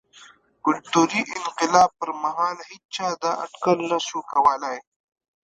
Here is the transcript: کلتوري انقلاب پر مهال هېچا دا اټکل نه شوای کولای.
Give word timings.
کلتوري 0.65 1.21
انقلاب 1.43 1.89
پر 1.99 2.09
مهال 2.23 2.57
هېچا 2.71 3.07
دا 3.21 3.31
اټکل 3.43 3.77
نه 3.91 3.97
شوای 4.07 4.25
کولای. 4.31 4.77